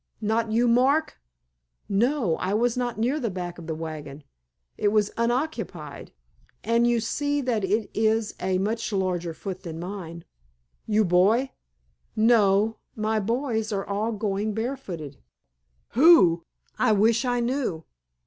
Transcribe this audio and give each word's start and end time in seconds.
"Not 0.19 0.51
you 0.51 0.67
mark?" 0.67 1.19
"No, 1.87 2.35
I 2.37 2.55
was 2.55 2.75
not 2.75 2.97
near 2.97 3.19
the 3.19 3.29
back 3.29 3.59
of 3.59 3.67
that 3.67 3.75
wagon. 3.75 4.23
It 4.75 4.87
was 4.87 5.11
unoccupied. 5.15 6.11
And 6.63 6.87
you 6.87 6.99
see 6.99 7.39
that 7.41 7.63
is 7.63 8.33
a 8.39 8.57
much 8.57 8.91
larger 8.91 9.35
foot 9.35 9.61
than 9.61 9.79
mine." 9.79 10.25
"You 10.87 11.05
boy?" 11.05 11.51
"No, 12.15 12.77
my 12.95 13.19
boys 13.19 13.71
are 13.71 13.85
all 13.85 14.11
going 14.11 14.55
barefooted." 14.55 15.17
"Who?" 15.89 16.45
"I 16.79 16.93
wish 16.93 17.23
I 17.23 17.39
knew." 17.39 17.83